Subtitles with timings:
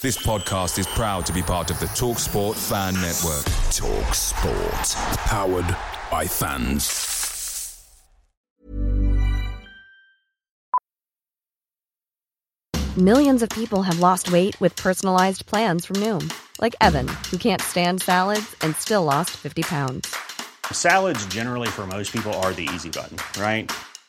[0.00, 3.42] This podcast is proud to be part of the Talk Sport Fan Network.
[3.72, 4.86] Talk Sport.
[5.26, 5.76] Powered
[6.08, 7.84] by fans.
[12.96, 17.60] Millions of people have lost weight with personalized plans from Noom, like Evan, who can't
[17.60, 20.14] stand salads and still lost 50 pounds.
[20.70, 23.68] Salads, generally, for most people, are the easy button, right?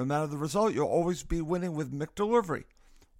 [0.00, 2.64] No matter the result, you'll always be winning with McDelivery.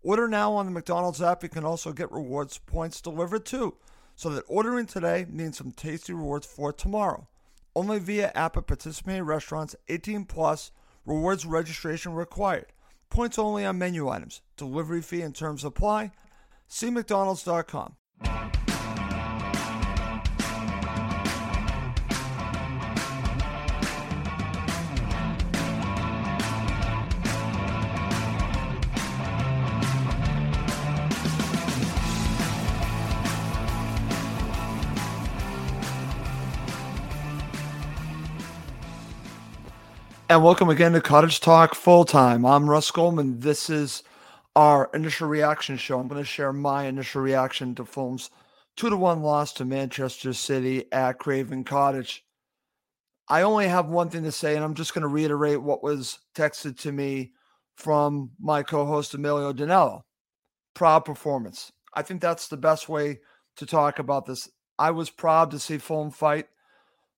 [0.03, 1.43] Order now on the McDonald's app.
[1.43, 3.75] You can also get rewards points delivered too,
[4.17, 7.29] so that ordering today means some tasty rewards for tomorrow.
[7.77, 9.77] Only via app at participating restaurants.
[9.91, 10.71] 18 plus.
[11.05, 12.73] Rewards registration required.
[13.11, 14.41] Points only on menu items.
[14.57, 16.13] Delivery fee and terms apply.
[16.67, 17.97] See McDonald's.com.
[40.31, 42.47] And welcome again to Cottage Talk Full Time.
[42.47, 43.41] I'm Russ Goldman.
[43.41, 44.05] This is
[44.55, 45.99] our initial reaction show.
[45.99, 48.31] I'm going to share my initial reaction to Fulham's
[48.77, 52.25] two to one loss to Manchester City at Craven Cottage.
[53.29, 56.21] I only have one thing to say, and I'm just going to reiterate what was
[56.37, 57.33] texted to me
[57.77, 60.03] from my co-host Emilio Danello.
[60.75, 61.73] Proud performance.
[61.93, 63.19] I think that's the best way
[63.57, 64.49] to talk about this.
[64.79, 66.47] I was proud to see Fulham fight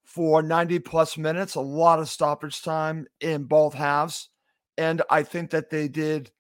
[0.05, 4.29] for 90 plus minutes, a lot of stoppage time in both halves.
[4.77, 6.31] And I think that they did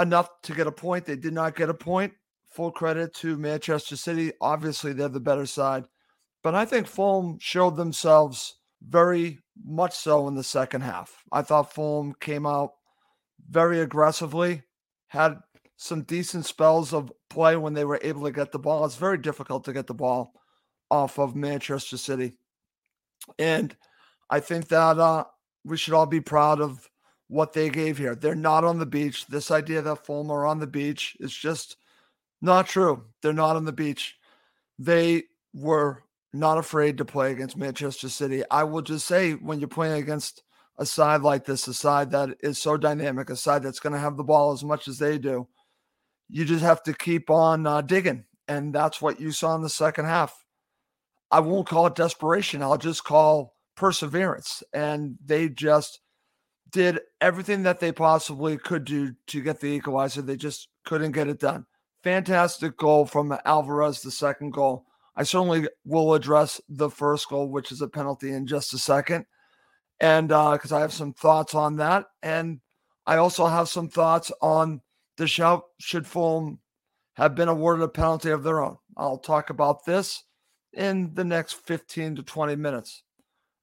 [0.00, 1.06] enough to get a point.
[1.06, 2.12] They did not get a point.
[2.50, 4.32] Full credit to Manchester City.
[4.40, 5.84] Obviously, they're the better side.
[6.42, 11.22] But I think Fulham showed themselves very much so in the second half.
[11.32, 12.72] I thought Fulham came out
[13.48, 14.62] very aggressively,
[15.08, 15.38] had
[15.76, 18.84] some decent spells of play when they were able to get the ball.
[18.84, 20.32] It's very difficult to get the ball
[20.90, 22.36] off of Manchester City.
[23.38, 23.76] And
[24.30, 25.24] I think that uh,
[25.64, 26.88] we should all be proud of
[27.28, 28.14] what they gave here.
[28.14, 29.26] They're not on the beach.
[29.26, 31.76] This idea that Fulham are on the beach is just
[32.42, 33.04] not true.
[33.22, 34.16] They're not on the beach.
[34.78, 35.24] They
[35.54, 36.02] were
[36.32, 38.42] not afraid to play against Manchester City.
[38.50, 40.42] I will just say, when you're playing against
[40.78, 43.98] a side like this, a side that is so dynamic, a side that's going to
[43.98, 45.46] have the ball as much as they do,
[46.28, 48.24] you just have to keep on uh, digging.
[48.48, 50.43] And that's what you saw in the second half.
[51.34, 52.62] I won't call it desperation.
[52.62, 54.62] I'll just call perseverance.
[54.72, 55.98] And they just
[56.70, 60.22] did everything that they possibly could do to get the equalizer.
[60.22, 61.66] They just couldn't get it done.
[62.04, 64.86] Fantastic goal from Alvarez, the second goal.
[65.16, 69.26] I certainly will address the first goal, which is a penalty, in just a second.
[69.98, 72.06] And because uh, I have some thoughts on that.
[72.22, 72.60] And
[73.08, 74.82] I also have some thoughts on
[75.16, 76.60] the shout should Fulham
[77.14, 78.76] have been awarded a penalty of their own.
[78.96, 80.22] I'll talk about this
[80.76, 83.02] in the next 15 to 20 minutes.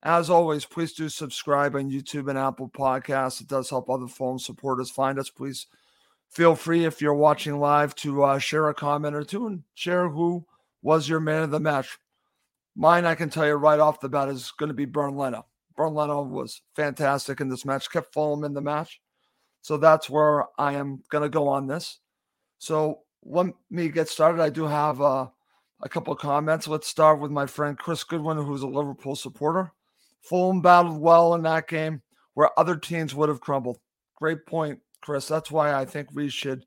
[0.03, 3.39] As always, please do subscribe on YouTube and Apple Podcasts.
[3.39, 5.29] It does help other Fulham supporters find us.
[5.29, 5.67] Please
[6.29, 10.09] feel free, if you're watching live, to uh, share a comment or two and share
[10.09, 10.45] who
[10.81, 11.99] was your man of the match.
[12.75, 15.45] Mine, I can tell you right off the bat, is going to be Bernd Leno.
[15.75, 19.01] Bernd Leno was fantastic in this match, kept Fulham in the match.
[19.61, 21.99] So that's where I am going to go on this.
[22.57, 24.41] So let me get started.
[24.41, 25.27] I do have uh,
[25.83, 26.67] a couple of comments.
[26.67, 29.71] Let's start with my friend Chris Goodwin, who's a Liverpool supporter.
[30.21, 32.01] Fulham battled well in that game
[32.33, 33.79] where other teams would have crumbled.
[34.15, 35.27] Great point, Chris.
[35.27, 36.63] That's why I think we should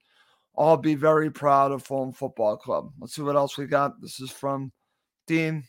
[0.54, 2.90] all be very proud of Fulham Football Club.
[3.00, 4.00] Let's see what else we got.
[4.00, 4.72] This is from
[5.26, 5.64] Dean.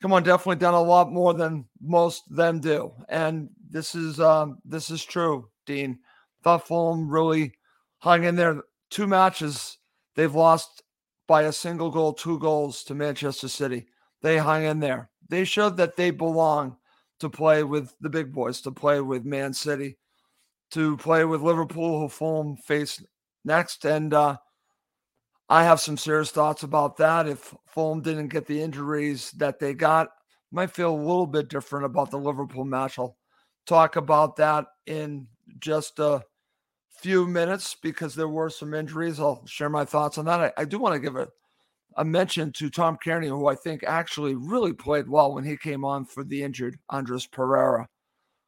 [0.00, 4.58] Come on, definitely done a lot more than most them do, and this is um,
[4.64, 5.48] this is true.
[5.64, 5.98] Dean
[6.42, 7.54] thought Fulham really
[7.98, 8.62] hung in there.
[8.90, 9.78] Two matches
[10.14, 10.83] they've lost
[11.26, 13.86] by a single goal, two goals to Manchester City.
[14.22, 15.10] They hung in there.
[15.28, 16.76] They showed that they belong
[17.20, 19.96] to play with the big boys, to play with Man City,
[20.72, 23.02] to play with Liverpool, who Fulham face
[23.44, 23.84] next.
[23.84, 24.36] And uh,
[25.48, 27.26] I have some serious thoughts about that.
[27.26, 30.08] If Fulham didn't get the injuries that they got,
[30.50, 32.98] might feel a little bit different about the Liverpool match.
[32.98, 33.16] I'll
[33.66, 35.26] talk about that in
[35.58, 36.22] just a
[37.00, 39.20] few minutes because there were some injuries.
[39.20, 40.40] I'll share my thoughts on that.
[40.40, 41.28] I, I do want to give a
[41.96, 45.84] a mention to Tom Cairney, who I think actually really played well when he came
[45.84, 47.88] on for the injured Andres Pereira.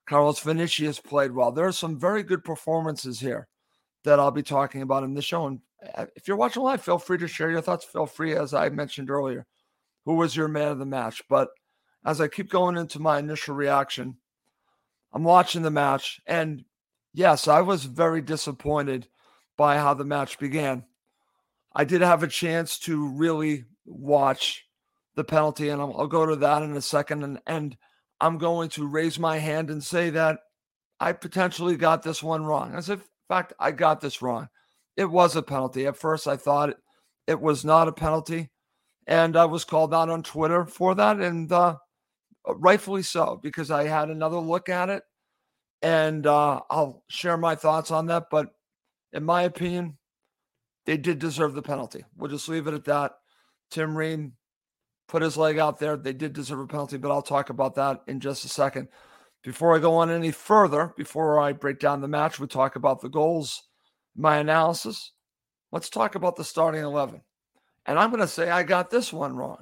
[0.06, 1.52] Carlos Vinicius played well.
[1.52, 3.48] There are some very good performances here
[4.04, 5.46] that I'll be talking about in the show.
[5.46, 5.60] And
[5.94, 7.84] uh, if you're watching live, feel free to share your thoughts.
[7.84, 9.46] Feel free, as I mentioned earlier,
[10.04, 11.22] who was your man of the match.
[11.28, 11.48] But
[12.04, 14.16] as I keep going into my initial reaction,
[15.12, 16.20] I'm watching the match.
[16.26, 16.64] And
[17.16, 19.08] yes, I was very disappointed
[19.56, 20.84] by how the match began.
[21.74, 24.64] I did have a chance to really watch
[25.14, 27.24] the penalty, and I'll, I'll go to that in a second.
[27.24, 27.76] And, and
[28.20, 30.40] I'm going to raise my hand and say that
[31.00, 32.74] I potentially got this one wrong.
[32.74, 34.48] As if, in fact, I got this wrong.
[34.96, 35.86] It was a penalty.
[35.86, 36.76] At first, I thought it,
[37.26, 38.50] it was not a penalty,
[39.06, 41.76] and I was called out on Twitter for that, and uh,
[42.46, 45.02] rightfully so, because I had another look at it,
[45.82, 48.24] and uh, I'll share my thoughts on that.
[48.30, 48.54] But
[49.12, 49.98] in my opinion,
[50.84, 52.04] they did deserve the penalty.
[52.16, 53.12] We'll just leave it at that.
[53.70, 54.32] Tim Ream
[55.08, 55.96] put his leg out there.
[55.96, 58.88] They did deserve a penalty, but I'll talk about that in just a second.
[59.42, 63.00] Before I go on any further, before I break down the match, we talk about
[63.00, 63.62] the goals,
[64.16, 65.12] my analysis.
[65.70, 67.20] Let's talk about the starting 11.
[67.86, 69.58] And I'm going to say I got this one wrong.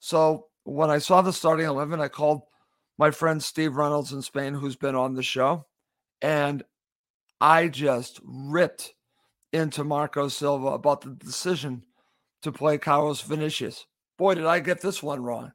[0.00, 2.42] So when I saw the starting 11, I called
[2.98, 5.66] my friend Steve Reynolds in Spain, who's been on the show,
[6.20, 6.62] and
[7.40, 8.94] I just ripped
[9.52, 11.84] into Marco Silva about the decision
[12.42, 13.86] to play Carlos Vinicius
[14.18, 15.52] boy, did I get this one wrong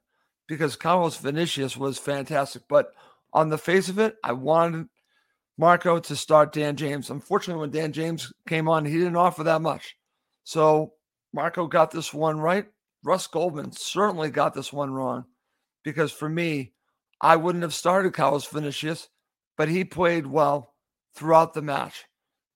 [0.48, 2.62] because Carlos Vinicius was fantastic.
[2.68, 2.92] But
[3.32, 4.88] on the face of it, I wanted
[5.56, 7.10] Marco to start Dan James.
[7.10, 9.96] Unfortunately, when Dan James came on, he didn't offer that much.
[10.42, 10.94] So
[11.32, 12.66] Marco got this one right.
[13.04, 15.26] Russ Goldman certainly got this one wrong
[15.84, 16.72] because for me,
[17.20, 19.08] I wouldn't have started Carlos Vinicius,
[19.56, 20.74] but he played well
[21.14, 22.04] throughout the match.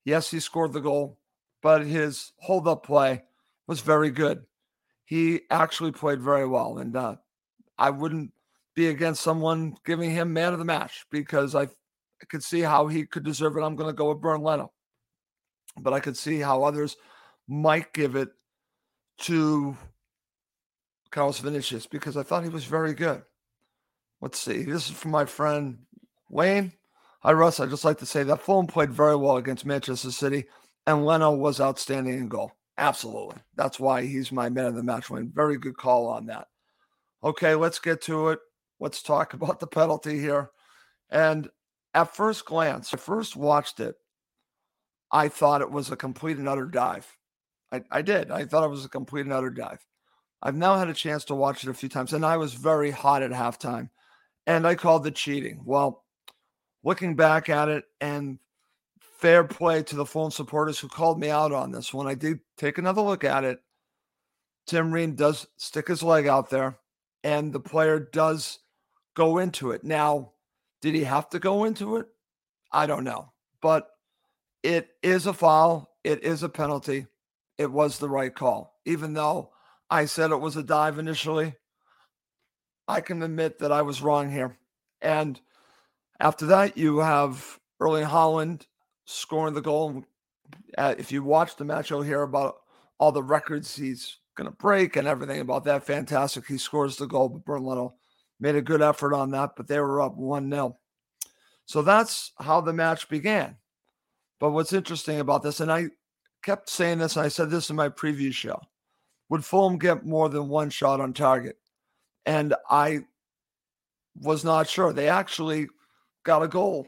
[0.04, 1.18] Yes, he scored the goal,
[1.62, 3.22] but his hold up play
[3.66, 4.44] was very good
[5.08, 6.76] he actually played very well.
[6.76, 7.16] And uh,
[7.78, 8.30] I wouldn't
[8.74, 12.88] be against someone giving him man of the match because I, I could see how
[12.88, 13.62] he could deserve it.
[13.62, 14.70] I'm going to go with Bernd Leno.
[15.80, 16.98] But I could see how others
[17.48, 18.28] might give it
[19.20, 19.78] to
[21.10, 23.22] Carlos Vinicius because I thought he was very good.
[24.20, 24.62] Let's see.
[24.64, 25.78] This is from my friend
[26.28, 26.72] Wayne.
[27.20, 27.60] Hi, Russ.
[27.60, 30.46] I'd just like to say that Fulham played very well against Manchester City,
[30.86, 32.52] and Leno was outstanding in goal.
[32.76, 33.36] Absolutely.
[33.56, 35.30] That's why he's my man of the match win.
[35.32, 36.48] Very good call on that.
[37.22, 38.40] Okay, let's get to it.
[38.80, 40.50] Let's talk about the penalty here.
[41.10, 41.48] And
[41.94, 43.96] at first glance, I first watched it,
[45.10, 47.16] I thought it was a complete and utter dive.
[47.72, 48.30] I, I did.
[48.30, 49.84] I thought it was a complete and utter dive.
[50.42, 52.90] I've now had a chance to watch it a few times, and I was very
[52.90, 53.90] hot at halftime.
[54.48, 55.60] And I called the cheating.
[55.64, 56.04] Well,
[56.82, 58.38] looking back at it and
[59.18, 61.92] fair play to the Fulham supporters who called me out on this.
[61.92, 63.60] When I did take another look at it,
[64.66, 66.78] Tim Ream does stick his leg out there,
[67.24, 68.58] and the player does
[69.14, 69.84] go into it.
[69.84, 70.32] Now,
[70.80, 72.06] did he have to go into it?
[72.72, 73.32] I don't know.
[73.60, 73.88] But
[74.62, 77.06] it is a foul, it is a penalty.
[77.58, 78.78] It was the right call.
[78.86, 79.50] Even though
[79.90, 81.54] I said it was a dive initially,
[82.88, 84.56] I can admit that I was wrong here.
[85.02, 85.40] And
[86.18, 88.66] after that, you have Erling Haaland
[89.04, 90.02] scoring the goal.
[90.76, 92.56] Uh, if you watch the match, you'll hear about
[92.98, 95.84] all the records he's going to break and everything about that.
[95.84, 96.46] Fantastic.
[96.46, 97.94] He scores the goal, but Bernd Leno
[98.40, 100.76] made a good effort on that, but they were up 1 0.
[101.66, 103.56] So that's how the match began.
[104.40, 105.88] But what's interesting about this, and I
[106.42, 108.60] kept saying this, and I said this in my preview show
[109.28, 111.58] would Fulham get more than one shot on target?
[112.28, 113.00] And I
[114.14, 114.92] was not sure.
[114.92, 115.66] They actually
[116.24, 116.86] got a goal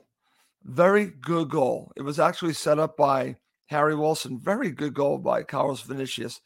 [0.65, 1.93] very good goal.
[1.97, 4.39] It was actually set up by Harry Wilson.
[4.39, 6.41] Very good goal by Carlos Vinicius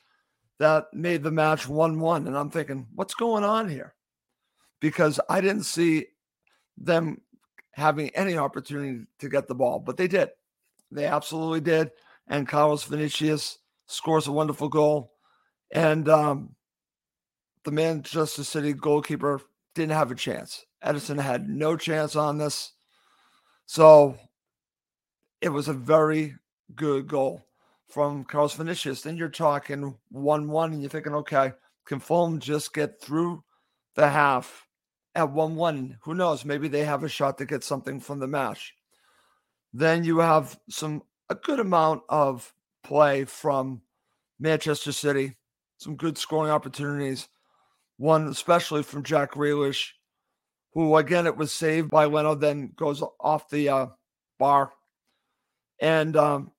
[0.58, 2.26] that made the match 1 1.
[2.26, 3.94] And I'm thinking, what's going on here?
[4.80, 6.06] Because I didn't see
[6.76, 7.20] them
[7.72, 10.28] having any opportunity to get the ball, but they did.
[10.90, 11.90] They absolutely did.
[12.28, 15.12] And Carlos Vinicius scores a wonderful goal.
[15.72, 16.54] And um,
[17.64, 19.40] the Manchester City goalkeeper
[19.74, 20.64] didn't have a chance.
[20.84, 22.72] Ederson had no chance on this.
[23.66, 24.16] So
[25.40, 26.34] it was a very
[26.74, 27.46] good goal
[27.88, 29.02] from Carlos Vinicius.
[29.02, 31.52] Then you're talking 1 1, and you're thinking, okay,
[31.86, 33.42] can Fulham just get through
[33.94, 34.66] the half
[35.14, 35.98] at 1 1?
[36.02, 36.44] Who knows?
[36.44, 38.74] Maybe they have a shot to get something from the match.
[39.72, 42.52] Then you have some a good amount of
[42.82, 43.80] play from
[44.38, 45.36] Manchester City,
[45.78, 47.28] some good scoring opportunities.
[47.96, 49.90] One especially from Jack Grealish,
[50.72, 53.86] who again it was saved by Leno, then goes off the uh,
[54.38, 54.72] bar.
[55.80, 56.52] And um,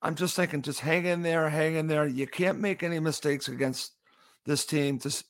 [0.00, 2.06] I'm just thinking, just hang in there, hang in there.
[2.06, 3.92] You can't make any mistakes against
[4.44, 5.24] this team to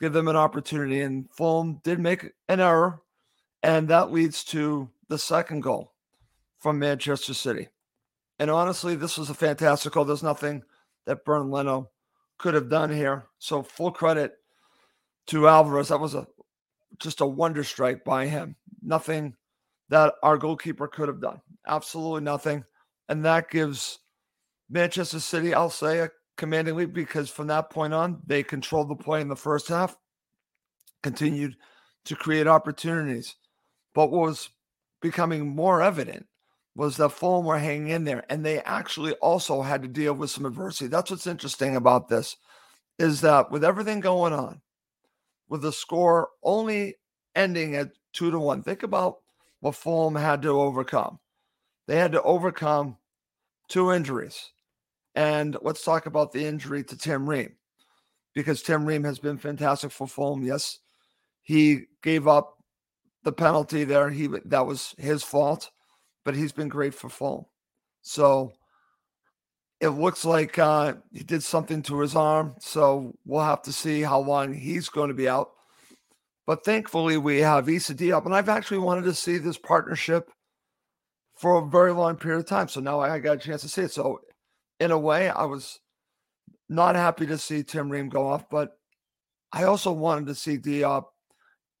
[0.00, 1.02] give them an opportunity.
[1.02, 3.02] And Fulham did make an error,
[3.62, 5.92] and that leads to the second goal
[6.58, 7.68] from Manchester City.
[8.40, 10.04] And honestly, this was a fantastic goal.
[10.04, 10.62] There's nothing
[11.06, 11.90] that Bernd Leno
[12.38, 13.26] could have done here.
[13.38, 14.37] So full credit
[15.28, 15.88] to Alvarez.
[15.88, 16.26] That was a
[16.98, 18.56] just a wonder strike by him.
[18.82, 19.34] Nothing
[19.88, 21.40] that our goalkeeper could have done.
[21.66, 22.64] Absolutely nothing.
[23.08, 24.00] And that gives
[24.68, 28.96] Manchester City, I'll say, a commanding lead because from that point on, they controlled the
[28.96, 29.96] play in the first half,
[31.02, 31.56] continued
[32.04, 33.34] to create opportunities.
[33.94, 34.50] But what was
[35.00, 36.26] becoming more evident
[36.74, 40.30] was that Fulham were hanging in there, and they actually also had to deal with
[40.30, 40.86] some adversity.
[40.86, 42.36] That's what's interesting about this,
[42.98, 44.60] is that with everything going on,
[45.48, 46.96] with the score only
[47.34, 49.18] ending at two to one, think about
[49.60, 51.18] what Fulham had to overcome.
[51.86, 52.96] They had to overcome
[53.68, 54.52] two injuries.
[55.14, 57.56] And let's talk about the injury to Tim Ream,
[58.34, 60.44] because Tim Ream has been fantastic for Fulham.
[60.44, 60.78] Yes,
[61.42, 62.58] he gave up
[63.24, 64.10] the penalty there.
[64.10, 65.70] He that was his fault,
[66.24, 67.46] but he's been great for Fulham.
[68.02, 68.52] So
[69.80, 72.56] it looks like uh, he did something to his arm.
[72.60, 75.50] So we'll have to see how long he's going to be out.
[76.46, 80.30] But thankfully, we have Issa Diop, and I've actually wanted to see this partnership
[81.36, 82.68] for a very long period of time.
[82.68, 83.92] So now I got a chance to see it.
[83.92, 84.20] So
[84.80, 85.78] in a way, I was
[86.68, 88.78] not happy to see Tim Ream go off, but
[89.52, 91.04] I also wanted to see Diop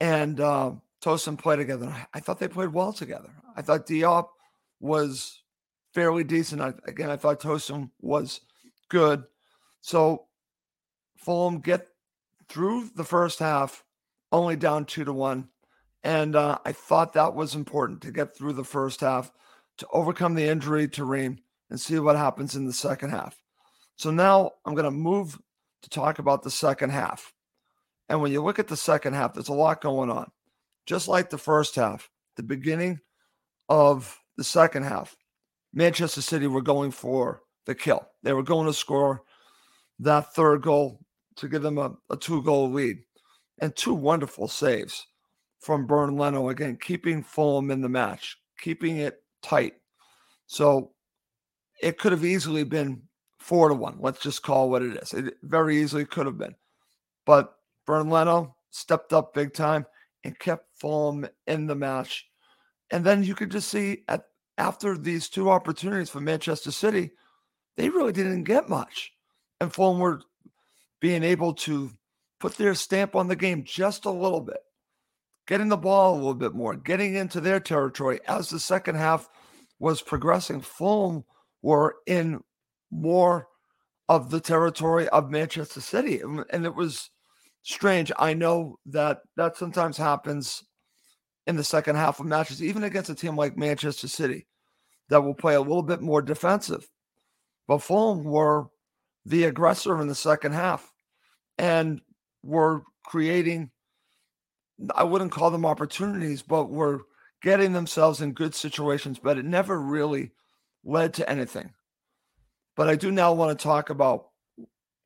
[0.00, 1.94] and uh, Tosin play together.
[2.14, 3.30] I thought they played well together.
[3.56, 4.28] I thought Diop
[4.80, 5.42] was
[5.94, 6.60] fairly decent.
[6.60, 8.40] I, again, I thought Tosin was
[8.88, 9.24] good.
[9.80, 10.26] So
[11.16, 11.88] Fulham get
[12.48, 13.84] through the first half,
[14.32, 15.48] only down two to one.
[16.04, 19.32] And uh, I thought that was important to get through the first half,
[19.78, 21.38] to overcome the injury to Ream,
[21.70, 23.42] and see what happens in the second half.
[23.96, 25.38] So now I'm going to move
[25.82, 27.32] to talk about the second half.
[28.08, 30.30] And when you look at the second half, there's a lot going on
[30.88, 32.98] just like the first half, the beginning
[33.68, 35.14] of the second half,
[35.72, 38.06] Manchester City were going for the kill.
[38.22, 39.22] They were going to score
[39.98, 41.00] that third goal
[41.36, 42.98] to give them a, a two goal lead.
[43.60, 45.06] And two wonderful saves
[45.60, 49.74] from Bernd Leno, again, keeping Fulham in the match, keeping it tight.
[50.46, 50.92] So
[51.82, 53.02] it could have easily been
[53.38, 53.98] four to one.
[54.00, 55.12] Let's just call what it is.
[55.12, 56.54] It very easily could have been.
[57.26, 57.54] But
[57.86, 59.86] Bernd Leno stepped up big time
[60.24, 62.26] and kept Fulham in the match.
[62.90, 64.24] And then you could just see at
[64.58, 67.12] after these two opportunities for Manchester City,
[67.76, 69.12] they really didn't get much.
[69.60, 70.20] And Fulham were
[71.00, 71.90] being able to
[72.40, 74.58] put their stamp on the game just a little bit,
[75.46, 79.28] getting the ball a little bit more, getting into their territory as the second half
[79.78, 80.60] was progressing.
[80.60, 81.24] Fulham
[81.62, 82.40] were in
[82.90, 83.48] more
[84.08, 86.20] of the territory of Manchester City.
[86.20, 87.10] And it was
[87.62, 88.10] strange.
[88.18, 90.64] I know that that sometimes happens
[91.46, 94.46] in the second half of matches, even against a team like Manchester City,
[95.08, 96.88] that will play a little bit more defensive.
[97.66, 98.68] But Fulham were
[99.24, 100.92] the aggressor in the second half
[101.58, 102.00] and
[102.42, 103.70] were creating,
[104.94, 107.02] I wouldn't call them opportunities, but were
[107.42, 110.32] getting themselves in good situations, but it never really
[110.84, 111.72] led to anything.
[112.76, 114.28] But I do now want to talk about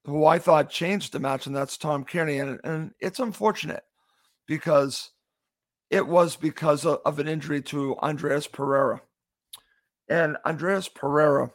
[0.04, 2.42] who I thought changed the match, and that's Tom Cairney.
[2.42, 3.82] And, and it's unfortunate
[4.47, 5.11] because
[5.90, 9.02] it was because of, of an injury to Andreas Pereira.
[10.09, 11.50] And Andreas Pereira,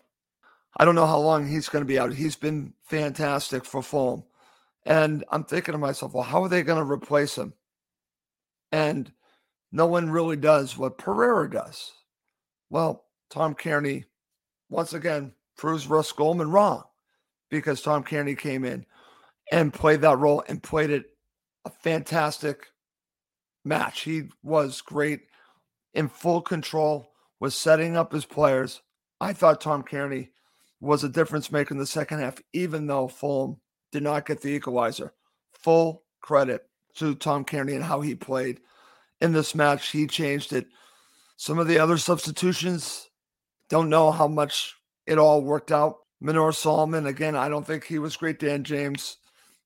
[0.77, 2.13] I don't know how long he's going to be out.
[2.13, 4.23] He's been fantastic for Fulham.
[4.85, 7.53] And I'm thinking to myself, well, how are they going to replace him?
[8.71, 9.11] And
[9.71, 11.91] no one really does what Pereira does.
[12.69, 14.05] Well, Tom Cairney,
[14.69, 16.83] once again, proves Russ Goldman wrong
[17.49, 18.85] because Tom Cairney came in
[19.51, 21.05] and played that role and played it
[21.65, 22.67] a fantastic
[23.65, 24.01] match.
[24.01, 25.21] He was great
[25.93, 28.81] in full control, was setting up his players.
[29.19, 30.29] I thought Tom Cairney
[30.79, 33.57] was a difference maker in the second half, even though Fulham
[33.91, 35.13] did not get the equalizer.
[35.59, 38.59] Full credit to Tom Cairney and how he played
[39.21, 39.89] in this match.
[39.89, 40.67] He changed it.
[41.35, 43.09] Some of the other substitutions,
[43.69, 44.75] don't know how much
[45.05, 45.97] it all worked out.
[46.19, 48.39] Manor Solomon, again, I don't think he was great.
[48.39, 49.17] Dan James,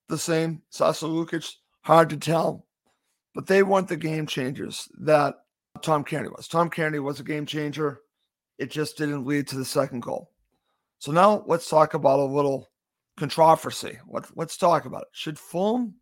[0.09, 0.61] the same.
[0.69, 2.65] Sasa Lukic, hard to tell.
[3.33, 5.35] But they weren't the game changers that
[5.83, 6.47] Tom Cairney was.
[6.47, 8.01] Tom Cairney was a game changer.
[8.57, 10.31] It just didn't lead to the second goal.
[10.99, 12.69] So now let's talk about a little
[13.17, 13.97] controversy.
[14.07, 15.07] Let, let's talk about it.
[15.13, 15.95] Should Fulham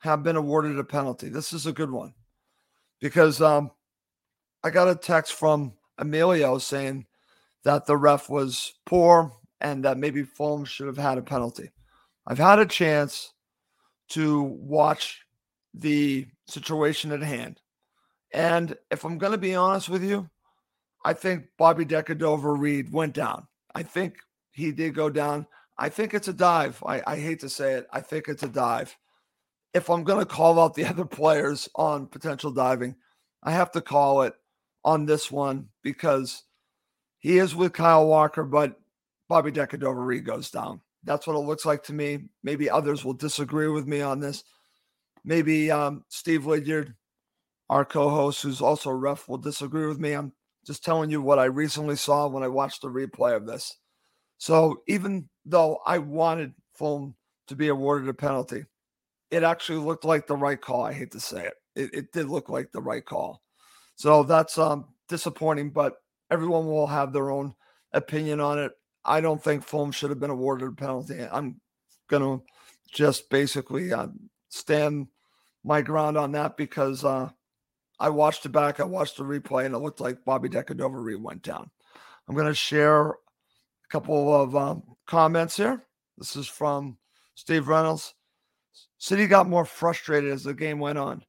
[0.00, 1.28] have been awarded a penalty?
[1.28, 2.14] This is a good one
[3.00, 3.70] because um,
[4.64, 7.06] I got a text from Emilio saying
[7.64, 11.70] that the ref was poor and that maybe Fulham should have had a penalty.
[12.26, 13.32] I've had a chance
[14.10, 15.22] to watch
[15.74, 17.60] the situation at hand.
[18.36, 20.28] And if I'm going to be honest with you,
[21.02, 23.46] I think Bobby Decordova Reid went down.
[23.74, 24.18] I think
[24.52, 25.46] he did go down.
[25.78, 26.82] I think it's a dive.
[26.86, 27.86] I, I hate to say it.
[27.90, 28.94] I think it's a dive.
[29.72, 32.96] If I'm going to call out the other players on potential diving,
[33.42, 34.34] I have to call it
[34.84, 36.42] on this one because
[37.18, 38.78] he is with Kyle Walker, but
[39.30, 40.82] Bobby Decordova Reid goes down.
[41.04, 42.24] That's what it looks like to me.
[42.42, 44.44] Maybe others will disagree with me on this.
[45.24, 46.94] Maybe um, Steve Lydiard,
[47.68, 50.12] our co-host, who's also a ref, will disagree with me.
[50.12, 50.32] I'm
[50.66, 53.76] just telling you what I recently saw when I watched the replay of this.
[54.38, 57.14] So even though I wanted Fulham
[57.48, 58.64] to be awarded a penalty,
[59.30, 60.82] it actually looked like the right call.
[60.84, 61.54] I hate to say it.
[61.74, 63.42] It, it did look like the right call.
[63.96, 65.94] So that's um, disappointing, but
[66.30, 67.54] everyone will have their own
[67.92, 68.72] opinion on it.
[69.04, 71.20] I don't think Fulham should have been awarded a penalty.
[71.20, 71.60] I'm
[72.08, 72.44] going to
[72.92, 74.08] just basically uh,
[74.48, 75.08] stand
[75.64, 77.30] my ground on that because uh,
[77.98, 78.80] I watched it back.
[78.80, 81.70] I watched the replay, and it looked like Bobby Decordova went down.
[82.28, 83.14] I'm going to share a
[83.90, 85.84] couple of um, comments here.
[86.18, 86.98] This is from
[87.34, 88.14] Steve Reynolds.
[88.98, 91.22] City got more frustrated as the game went on.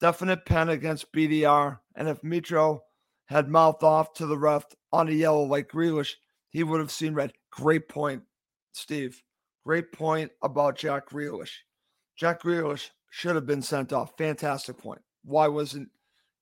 [0.00, 2.80] Definite pen against BDR, and if Mitro
[3.26, 6.14] had mouthed off to the ref on a yellow like Grealish,
[6.50, 7.32] he would have seen red.
[7.50, 8.22] Great point,
[8.72, 9.22] Steve.
[9.66, 11.50] Great point about Jack Grealish.
[12.16, 14.16] Jack Grealish should have been sent off.
[14.16, 15.02] Fantastic point.
[15.24, 15.90] Why wasn't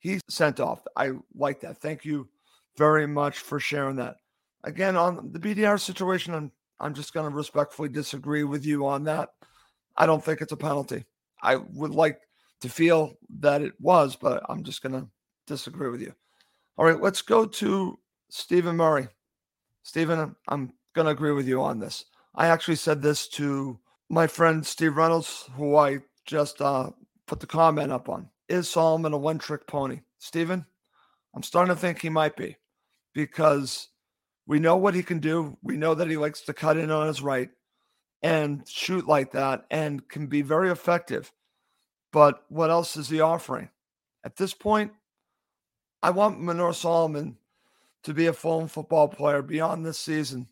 [0.06, 0.86] he sent off?
[0.96, 1.78] I like that.
[1.78, 2.28] Thank you
[2.76, 4.16] very much for sharing that.
[4.64, 9.04] Again, on the BDR situation, I'm I'm just going to respectfully disagree with you on
[9.04, 9.30] that.
[9.96, 11.04] I don't think it's a penalty.
[11.42, 12.20] I would like
[12.60, 15.08] to feel that it was, but I'm just going to
[15.46, 16.14] disagree with you.
[16.76, 17.98] All right, let's go to
[18.28, 19.08] Stephen Murray.
[19.84, 22.04] Stephen, I'm going to agree with you on this.
[22.34, 23.78] I actually said this to
[24.10, 26.90] my friend Steve Reynolds, who I just uh,
[27.26, 28.28] put the comment up on.
[28.48, 30.00] Is Solomon a one trick pony?
[30.18, 30.66] Stephen,
[31.34, 32.56] I'm starting to think he might be
[33.12, 33.88] because
[34.46, 35.56] we know what he can do.
[35.62, 37.50] We know that he likes to cut in on his right
[38.22, 41.32] and shoot like that and can be very effective.
[42.12, 43.70] But what else is he offering?
[44.24, 44.92] At this point,
[46.02, 47.36] I want Manor Solomon
[48.04, 50.48] to be a Fulham football player beyond this season.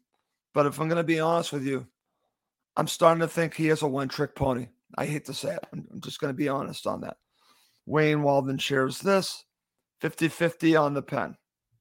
[0.53, 1.87] But if I'm going to be honest with you,
[2.77, 4.69] I'm starting to think he is a one trick pony.
[4.97, 5.66] I hate to say it.
[5.73, 7.16] I'm just going to be honest on that.
[7.87, 9.44] Wayne Walden shares this
[10.01, 11.37] 50 50 on the pen.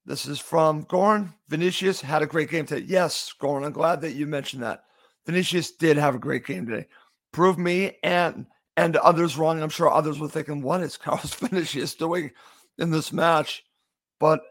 [0.05, 1.33] This is from Gorn.
[1.47, 2.85] Vinicius had a great game today.
[2.87, 4.83] Yes, Gorn, I'm glad that you mentioned that.
[5.25, 6.87] Vinicius did have a great game today.
[7.31, 9.61] Prove me and and others wrong.
[9.61, 12.31] I'm sure others were thinking, what is Carlos Vinicius doing
[12.77, 13.63] in this match?
[14.19, 14.41] But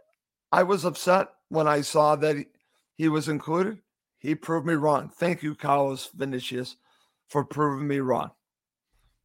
[0.50, 2.46] I was upset when I saw that he,
[2.96, 3.78] he was included.
[4.18, 5.08] He proved me wrong.
[5.08, 6.76] Thank you, Carlos Vinicius,
[7.28, 8.30] for proving me wrong.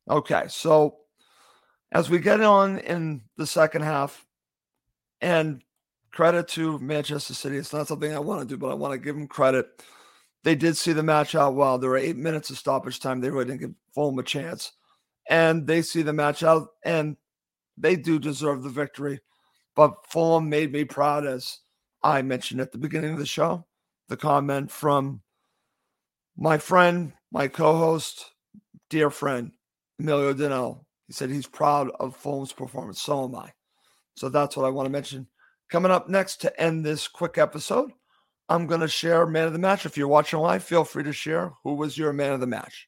[0.10, 0.98] Okay, so
[1.92, 4.26] as we get on in the second half,
[5.22, 5.62] and
[6.12, 9.00] credit to Manchester City, it's not something I want to do, but I want to
[9.00, 9.68] give them credit.
[10.44, 11.78] They did see the match out well.
[11.78, 13.20] There were eight minutes of stoppage time.
[13.20, 14.74] They really didn't give Fulham a chance.
[15.30, 17.18] And they see the match out, and
[17.78, 19.20] they do deserve the victory.
[19.76, 21.60] But Fulham made me proud, as
[22.02, 23.66] I mentioned at the beginning of the show.
[24.10, 25.22] The comment from
[26.38, 28.32] my friend, my co host,
[28.90, 29.52] dear friend,
[30.00, 30.87] Emilio Dinell.
[31.08, 33.02] He said he's proud of Fulham's performance.
[33.02, 33.52] So am I.
[34.16, 35.28] So that's what I want to mention.
[35.70, 37.92] Coming up next to end this quick episode,
[38.50, 39.86] I'm going to share man of the match.
[39.86, 42.88] If you're watching live, feel free to share who was your man of the match.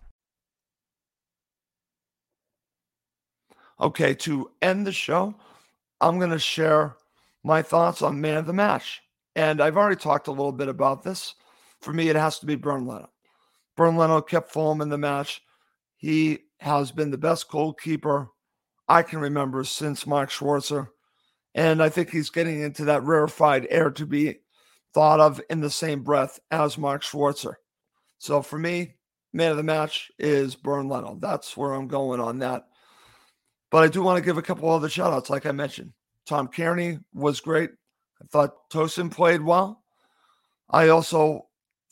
[3.79, 5.35] Okay, to end the show,
[5.99, 6.97] I'm going to share
[7.43, 9.01] my thoughts on man of the match.
[9.35, 11.35] And I've already talked a little bit about this.
[11.79, 13.09] For me, it has to be Bernd Leno.
[13.75, 15.41] Bernd Leno kept Fulham in the match.
[15.97, 18.29] He has been the best goalkeeper
[18.87, 20.89] I can remember since Mark Schwarzer.
[21.55, 24.39] And I think he's getting into that rarefied air to be
[24.93, 27.55] thought of in the same breath as Mark Schwarzer.
[28.19, 28.95] So for me,
[29.33, 31.17] man of the match is Bernd Leno.
[31.19, 32.67] That's where I'm going on that.
[33.71, 35.93] But I do want to give a couple other shout outs, like I mentioned.
[36.27, 37.71] Tom Cairney was great.
[38.21, 39.81] I thought Tosin played well.
[40.69, 41.47] I also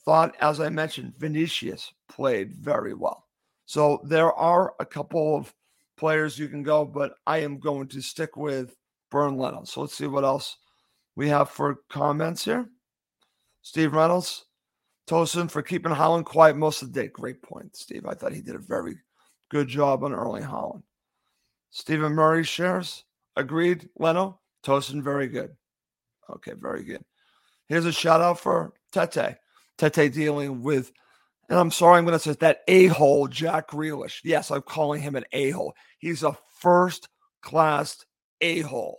[0.05, 3.25] thought, as I mentioned, Vinicius played very well.
[3.65, 5.53] So there are a couple of
[5.97, 8.75] players you can go, but I am going to stick with
[9.09, 9.63] Bernd Leno.
[9.63, 10.57] So let's see what else
[11.15, 12.69] we have for comments here.
[13.61, 14.45] Steve Reynolds,
[15.07, 17.07] Tosin for keeping Haaland quiet most of the day.
[17.07, 18.05] Great point, Steve.
[18.05, 18.95] I thought he did a very
[19.49, 20.83] good job on Erling Haaland.
[21.71, 23.05] Stephen Murray shares.
[23.35, 23.89] Agreed.
[23.97, 25.55] Leno, Tosin, very good.
[26.29, 27.03] Okay, very good.
[27.67, 29.37] Here's a shout out for Tete.
[29.77, 30.91] Tete dealing with,
[31.49, 34.19] and I'm sorry, I'm going to say that a hole, Jack Grealish.
[34.23, 35.73] Yes, I'm calling him an a hole.
[35.99, 37.07] He's a first
[37.41, 38.05] class
[38.41, 38.97] a hole.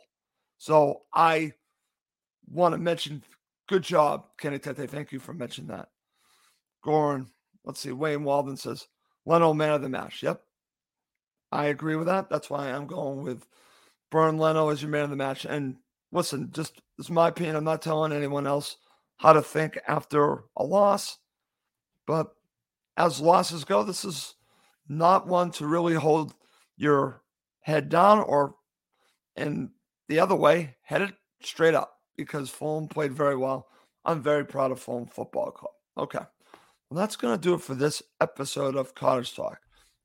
[0.59, 1.53] So I
[2.49, 3.23] want to mention,
[3.69, 4.89] good job, Kenny Tete.
[4.89, 5.89] Thank you for mentioning that.
[6.85, 7.27] Goran,
[7.65, 7.93] let's see.
[7.93, 8.87] Wayne Walden says,
[9.27, 10.23] Leno, man of the match.
[10.23, 10.41] Yep.
[11.53, 12.31] I agree with that.
[12.31, 13.47] That's why I'm going with
[14.11, 15.45] Bernd Leno as your man of the match.
[15.45, 15.77] And
[16.13, 17.57] listen, just it's my opinion.
[17.57, 18.77] I'm not telling anyone else
[19.17, 21.19] how to think after a loss.
[22.07, 22.35] But
[22.97, 24.35] as losses go, this is
[24.89, 26.35] not one to really hold
[26.77, 27.23] your
[27.61, 28.55] head down or
[29.37, 29.71] in
[30.09, 33.69] the other way, head it straight up because Fulham played very well.
[34.05, 35.73] I'm very proud of Fulham Football Club.
[35.97, 36.25] Okay.
[36.89, 39.61] Well, that's going to do it for this episode of Cottage Talk.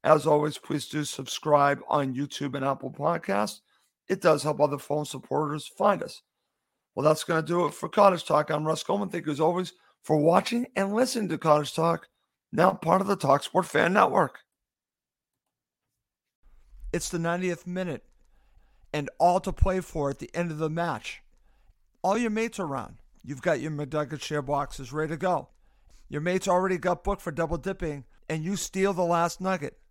[0.05, 3.61] As always, please do subscribe on YouTube and Apple Podcasts.
[4.07, 6.21] It does help other Fulham supporters find us.
[6.93, 8.51] Well, that's going to do it for Cottage Talk.
[8.51, 9.09] I'm Russ Goldman.
[9.09, 12.07] Thank you as always for watching and listening to Cottage Talk,
[12.51, 14.41] now part of the Talk Sport Fan Network.
[16.93, 18.03] It's the 90th minute
[18.93, 21.23] and all to play for at the end of the match.
[22.03, 22.97] All your mates are around.
[23.23, 25.49] You've got your McNugget share boxes ready to go.
[26.09, 29.79] Your mates already got booked for double dipping, and you steal the last nugget,